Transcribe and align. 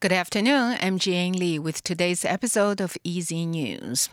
Good 0.00 0.12
afternoon. 0.12 0.76
I'm 0.80 1.00
Jian 1.00 1.36
Lee 1.36 1.58
with 1.58 1.82
today's 1.82 2.24
episode 2.24 2.80
of 2.80 2.96
Easy 3.02 3.44
News. 3.44 4.08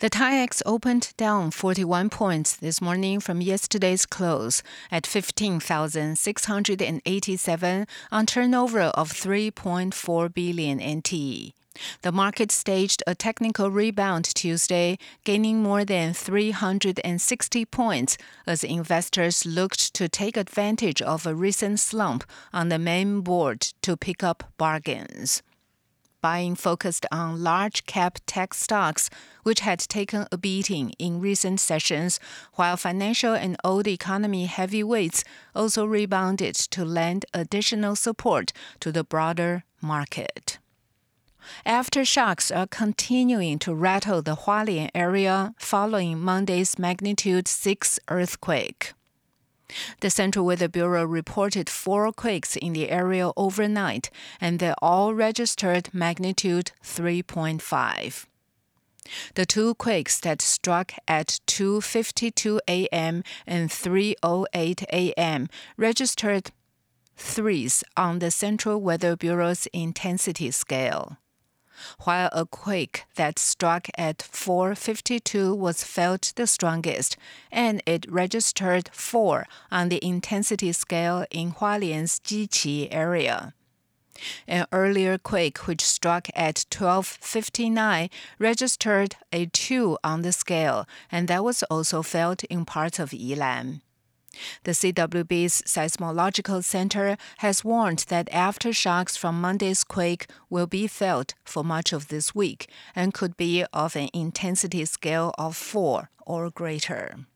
The 0.00 0.10
TAIEX 0.10 0.60
opened 0.66 1.14
down 1.16 1.50
41 1.50 2.10
points 2.10 2.54
this 2.54 2.82
morning 2.82 3.20
from 3.20 3.40
yesterday's 3.40 4.04
close 4.04 4.62
at 4.90 5.06
15,687 5.06 7.86
on 8.12 8.26
turnover 8.26 8.82
of 8.82 9.14
3.4 9.14 10.34
billion 10.34 10.98
NT. 10.98 11.54
The 12.02 12.12
market 12.12 12.52
staged 12.52 13.02
a 13.06 13.14
technical 13.14 13.70
rebound 13.70 14.24
Tuesday, 14.34 14.98
gaining 15.24 15.62
more 15.62 15.84
than 15.84 16.14
360 16.14 17.64
points 17.66 18.16
as 18.46 18.62
investors 18.62 19.44
looked 19.44 19.94
to 19.94 20.08
take 20.08 20.36
advantage 20.36 21.02
of 21.02 21.26
a 21.26 21.34
recent 21.34 21.80
slump 21.80 22.24
on 22.52 22.68
the 22.68 22.78
main 22.78 23.20
board 23.22 23.60
to 23.82 23.96
pick 23.96 24.22
up 24.22 24.52
bargains. 24.56 25.42
Buying 26.20 26.54
focused 26.54 27.04
on 27.12 27.42
large 27.42 27.84
cap 27.84 28.18
tech 28.24 28.54
stocks, 28.54 29.10
which 29.42 29.60
had 29.60 29.78
taken 29.78 30.26
a 30.32 30.38
beating 30.38 30.94
in 30.98 31.20
recent 31.20 31.60
sessions, 31.60 32.18
while 32.54 32.78
financial 32.78 33.34
and 33.34 33.58
old 33.62 33.86
economy 33.86 34.46
heavyweights 34.46 35.22
also 35.54 35.84
rebounded 35.84 36.54
to 36.54 36.82
lend 36.82 37.26
additional 37.34 37.94
support 37.94 38.54
to 38.80 38.90
the 38.90 39.04
broader 39.04 39.64
market. 39.82 40.58
Aftershocks 41.66 42.54
are 42.54 42.66
continuing 42.66 43.58
to 43.60 43.74
rattle 43.74 44.22
the 44.22 44.36
Hualien 44.36 44.90
area 44.94 45.54
following 45.58 46.20
Monday's 46.20 46.78
magnitude 46.78 47.48
6 47.48 47.98
earthquake. 48.08 48.92
The 50.00 50.10
Central 50.10 50.46
Weather 50.46 50.68
Bureau 50.68 51.04
reported 51.04 51.70
four 51.70 52.12
quakes 52.12 52.56
in 52.56 52.74
the 52.74 52.90
area 52.90 53.30
overnight, 53.36 54.10
and 54.40 54.58
they 54.58 54.74
all 54.80 55.14
registered 55.14 55.92
magnitude 55.92 56.72
3.5. 56.82 58.26
The 59.34 59.46
two 59.46 59.74
quakes 59.74 60.20
that 60.20 60.40
struck 60.40 60.92
at 61.06 61.40
2:52 61.46 62.58
a.m. 62.68 63.22
and 63.46 63.68
3:08 63.68 64.82
a.m. 64.92 65.48
registered 65.76 66.52
threes 67.16 67.84
on 67.96 68.18
the 68.18 68.30
Central 68.30 68.80
Weather 68.80 69.16
Bureau's 69.16 69.66
intensity 69.72 70.50
scale 70.50 71.18
while 72.04 72.28
a 72.32 72.46
quake 72.46 73.04
that 73.16 73.38
struck 73.38 73.88
at 73.96 74.22
452 74.22 75.54
was 75.54 75.84
felt 75.84 76.32
the 76.36 76.46
strongest, 76.46 77.16
and 77.50 77.82
it 77.86 78.10
registered 78.10 78.90
4 78.92 79.46
on 79.70 79.88
the 79.88 80.04
intensity 80.04 80.72
scale 80.72 81.24
in 81.30 81.52
Hualien's 81.52 82.20
Jiqi 82.20 82.88
area. 82.90 83.54
An 84.46 84.66
earlier 84.72 85.18
quake, 85.18 85.66
which 85.66 85.82
struck 85.84 86.28
at 86.36 86.64
1259, 86.70 88.08
registered 88.38 89.16
a 89.32 89.46
2 89.46 89.98
on 90.04 90.22
the 90.22 90.32
scale, 90.32 90.86
and 91.10 91.26
that 91.28 91.42
was 91.42 91.62
also 91.64 92.02
felt 92.02 92.44
in 92.44 92.64
parts 92.64 92.98
of 92.98 93.10
Yilan. 93.10 93.80
The 94.64 94.72
CWB's 94.72 95.62
Seismological 95.62 96.64
Center 96.64 97.16
has 97.38 97.64
warned 97.64 98.04
that 98.08 98.30
aftershocks 98.30 99.18
from 99.18 99.40
Monday's 99.40 99.84
quake 99.84 100.26
will 100.50 100.66
be 100.66 100.86
felt 100.86 101.34
for 101.44 101.64
much 101.64 101.92
of 101.92 102.08
this 102.08 102.34
week 102.34 102.68
and 102.94 103.14
could 103.14 103.36
be 103.36 103.64
of 103.72 103.96
an 103.96 104.08
intensity 104.12 104.84
scale 104.84 105.32
of 105.38 105.56
4 105.56 106.10
or 106.26 106.50
greater. 106.50 107.26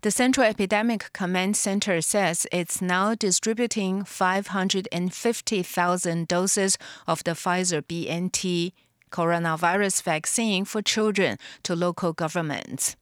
The 0.00 0.10
Central 0.10 0.46
Epidemic 0.46 1.12
Command 1.12 1.54
Center 1.56 2.00
says 2.00 2.46
it's 2.50 2.80
now 2.80 3.14
distributing 3.14 4.02
550,000 4.04 6.28
doses 6.28 6.78
of 7.06 7.22
the 7.24 7.32
Pfizer 7.32 7.82
BNT 7.82 8.72
coronavirus 9.10 10.02
vaccine 10.02 10.64
for 10.64 10.80
children 10.82 11.36
to 11.64 11.76
local 11.76 12.12
governments. 12.12 12.96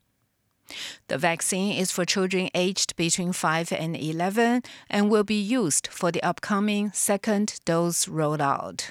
The 1.09 1.19
vaccine 1.19 1.77
is 1.77 1.93
for 1.93 2.05
children 2.05 2.51
aged 2.55 2.97
between 2.97 3.33
5 3.33 3.73
and 3.73 3.97
11 3.97 4.63
and 4.91 5.11
will 5.11 5.25
be 5.25 5.41
used 5.41 5.87
for 5.87 6.11
the 6.11 6.23
upcoming 6.23 6.91
second 6.93 7.61
dose 7.65 8.07
rollout. 8.07 8.91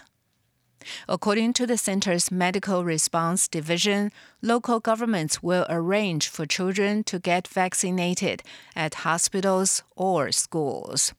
According 1.08 1.54
to 1.54 1.66
the 1.66 1.78
center's 1.78 2.32
Medical 2.32 2.84
Response 2.84 3.48
Division, 3.48 4.12
local 4.42 4.80
governments 4.80 5.42
will 5.42 5.66
arrange 5.68 6.28
for 6.28 6.46
children 6.46 7.04
to 7.06 7.20
get 7.20 7.48
vaccinated 7.48 8.44
at 8.76 9.06
hospitals 9.06 9.84
or 9.96 10.32
schools. 10.32 11.14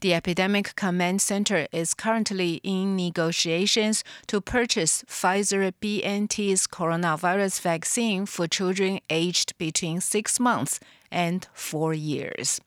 The 0.00 0.14
Epidemic 0.14 0.74
Command 0.76 1.20
Center 1.20 1.66
is 1.72 1.94
currently 1.94 2.60
in 2.62 2.96
negotiations 2.96 4.04
to 4.26 4.40
purchase 4.40 5.04
Pfizer 5.08 5.72
BNT's 5.80 6.66
coronavirus 6.66 7.60
vaccine 7.60 8.26
for 8.26 8.46
children 8.46 9.00
aged 9.10 9.56
between 9.58 10.00
six 10.00 10.38
months 10.38 10.80
and 11.10 11.46
four 11.52 11.94
years. 11.94 12.60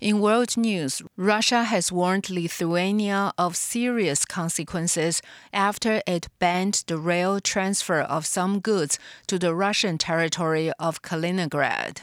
In 0.00 0.20
world 0.20 0.56
news, 0.56 1.00
Russia 1.16 1.62
has 1.62 1.92
warned 1.92 2.28
Lithuania 2.28 3.32
of 3.38 3.56
serious 3.56 4.24
consequences 4.24 5.22
after 5.52 6.02
it 6.06 6.26
banned 6.40 6.82
the 6.88 6.98
rail 6.98 7.38
transfer 7.40 8.00
of 8.00 8.26
some 8.26 8.58
goods 8.58 8.98
to 9.28 9.38
the 9.38 9.54
Russian 9.54 9.96
territory 9.96 10.72
of 10.78 11.02
Kaliningrad. 11.02 12.00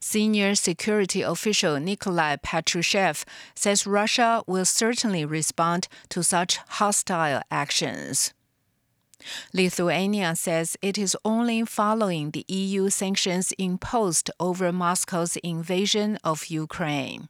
Senior 0.00 0.54
security 0.54 1.22
official 1.22 1.78
Nikolai 1.78 2.36
Patrushev 2.36 3.24
says 3.54 3.86
Russia 3.86 4.42
will 4.46 4.64
certainly 4.64 5.24
respond 5.24 5.88
to 6.08 6.22
such 6.22 6.58
hostile 6.80 7.42
actions. 7.50 8.32
Lithuania 9.52 10.34
says 10.34 10.76
it 10.80 10.96
is 10.96 11.16
only 11.24 11.64
following 11.64 12.30
the 12.30 12.44
EU 12.48 12.88
sanctions 12.88 13.52
imposed 13.58 14.30
over 14.40 14.72
Moscow's 14.72 15.36
invasion 15.36 16.18
of 16.24 16.46
Ukraine. 16.46 17.28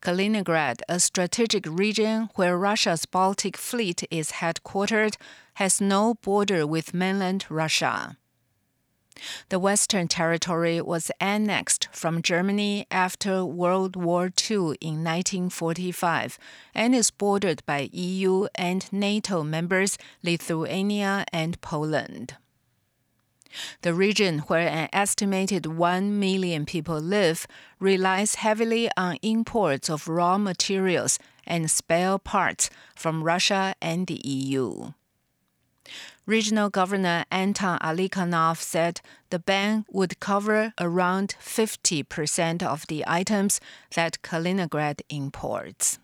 Kaliningrad, 0.00 0.80
a 0.88 1.00
strategic 1.00 1.66
region 1.66 2.30
where 2.36 2.56
Russia's 2.56 3.06
Baltic 3.06 3.56
Fleet 3.56 4.04
is 4.10 4.32
headquartered, 4.32 5.16
has 5.54 5.80
no 5.80 6.14
border 6.14 6.66
with 6.66 6.94
mainland 6.94 7.44
Russia. 7.50 8.16
The 9.48 9.58
Western 9.58 10.08
Territory 10.08 10.80
was 10.80 11.10
annexed 11.20 11.88
from 11.92 12.22
Germany 12.22 12.86
after 12.90 13.44
World 13.44 13.96
War 13.96 14.26
II 14.50 14.76
in 14.80 15.04
1945 15.04 16.38
and 16.74 16.94
is 16.94 17.10
bordered 17.10 17.62
by 17.66 17.88
EU 17.92 18.46
and 18.54 18.90
NATO 18.92 19.42
members 19.42 19.98
Lithuania 20.22 21.24
and 21.32 21.60
Poland. 21.60 22.34
The 23.82 23.94
region 23.94 24.40
where 24.40 24.68
an 24.68 24.88
estimated 24.92 25.66
1 25.66 26.18
million 26.18 26.66
people 26.66 27.00
live 27.00 27.46
relies 27.80 28.36
heavily 28.36 28.90
on 28.96 29.16
imports 29.22 29.88
of 29.88 30.08
raw 30.08 30.38
materials 30.38 31.18
and 31.46 31.70
spare 31.70 32.18
parts 32.18 32.68
from 32.94 33.24
Russia 33.24 33.74
and 33.80 34.06
the 34.06 34.20
EU. 34.22 34.92
Regional 36.26 36.68
Governor 36.68 37.24
Anton 37.30 37.78
Alikhanov 37.78 38.58
said 38.58 39.00
the 39.30 39.38
ban 39.38 39.86
would 39.90 40.20
cover 40.20 40.74
around 40.78 41.34
50% 41.40 42.62
of 42.62 42.86
the 42.86 43.02
items 43.06 43.60
that 43.94 44.20
Kaliningrad 44.22 45.00
imports. 45.08 45.98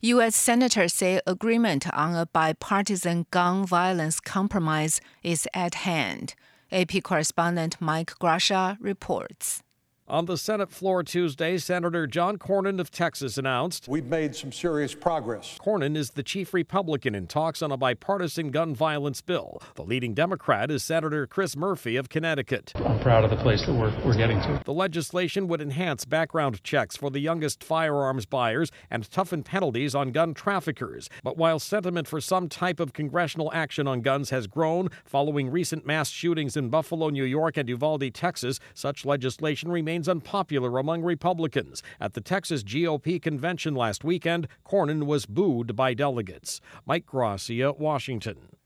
U.S. 0.00 0.34
senators 0.34 0.94
say 0.94 1.20
agreement 1.26 1.86
on 1.92 2.14
a 2.14 2.26
bipartisan 2.26 3.26
gun 3.30 3.64
violence 3.64 4.18
compromise 4.18 5.00
is 5.22 5.46
at 5.54 5.74
hand. 5.76 6.34
AP 6.72 7.02
correspondent 7.02 7.76
Mike 7.80 8.18
Gracia 8.18 8.78
reports. 8.80 9.62
On 10.10 10.24
the 10.24 10.36
Senate 10.36 10.72
floor 10.72 11.04
Tuesday, 11.04 11.56
Senator 11.56 12.04
John 12.04 12.36
Cornyn 12.36 12.80
of 12.80 12.90
Texas 12.90 13.38
announced 13.38 13.86
We've 13.86 14.06
made 14.06 14.34
some 14.34 14.50
serious 14.50 14.92
progress. 14.92 15.56
Cornyn 15.64 15.96
is 15.96 16.10
the 16.10 16.24
chief 16.24 16.52
Republican 16.52 17.14
in 17.14 17.28
talks 17.28 17.62
on 17.62 17.70
a 17.70 17.76
bipartisan 17.76 18.50
gun 18.50 18.74
violence 18.74 19.20
bill. 19.20 19.62
The 19.76 19.84
leading 19.84 20.12
Democrat 20.12 20.68
is 20.68 20.82
Senator 20.82 21.28
Chris 21.28 21.56
Murphy 21.56 21.94
of 21.94 22.08
Connecticut. 22.08 22.72
I'm 22.84 22.98
proud 22.98 23.22
of 23.22 23.30
the 23.30 23.36
place 23.36 23.64
that 23.66 23.72
we're, 23.72 23.96
we're 24.04 24.16
getting 24.16 24.40
to. 24.40 24.60
The 24.64 24.72
legislation 24.72 25.46
would 25.46 25.60
enhance 25.60 26.04
background 26.04 26.64
checks 26.64 26.96
for 26.96 27.08
the 27.08 27.20
youngest 27.20 27.62
firearms 27.62 28.26
buyers 28.26 28.72
and 28.90 29.08
toughen 29.12 29.44
penalties 29.44 29.94
on 29.94 30.10
gun 30.10 30.34
traffickers. 30.34 31.08
But 31.22 31.36
while 31.36 31.60
sentiment 31.60 32.08
for 32.08 32.20
some 32.20 32.48
type 32.48 32.80
of 32.80 32.92
congressional 32.92 33.52
action 33.52 33.86
on 33.86 34.00
guns 34.00 34.30
has 34.30 34.48
grown 34.48 34.88
following 35.04 35.50
recent 35.50 35.86
mass 35.86 36.10
shootings 36.10 36.56
in 36.56 36.68
Buffalo, 36.68 37.10
New 37.10 37.22
York, 37.22 37.56
and 37.56 37.68
Uvalde, 37.68 38.12
Texas, 38.12 38.58
such 38.74 39.04
legislation 39.04 39.70
remains 39.70 39.99
remains 40.00 40.08
unpopular 40.08 40.78
among 40.78 41.02
Republicans. 41.02 41.82
At 42.00 42.14
the 42.14 42.20
Texas 42.22 42.62
GOP 42.62 43.20
convention 43.20 43.74
last 43.74 44.02
weekend, 44.04 44.48
Cornyn 44.64 45.04
was 45.04 45.26
booed 45.26 45.76
by 45.76 45.94
delegates. 45.94 46.60
Mike 46.86 47.06
Gracia, 47.06 47.72
Washington. 47.72 48.56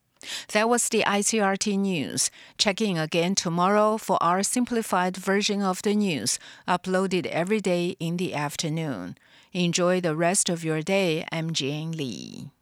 That 0.53 0.69
was 0.69 0.89
the 0.89 1.03
ICRT 1.03 1.77
news. 1.79 2.31
Check 2.57 2.81
in 2.81 2.97
again 2.97 3.35
tomorrow 3.35 3.99
for 3.99 4.17
our 4.23 4.43
simplified 4.43 5.17
version 5.17 5.61
of 5.61 5.83
the 5.83 5.95
news, 5.95 6.39
uploaded 6.67 7.27
every 7.27 7.61
day 7.61 7.97
in 7.99 8.17
the 8.17 8.33
afternoon. 8.33 9.17
Enjoy 9.53 10.01
the 10.01 10.15
rest 10.15 10.49
of 10.49 10.65
your 10.65 10.83
day. 10.83 11.25
I'm 11.33 11.53
Jane 11.53 11.93
Lee. 11.93 12.54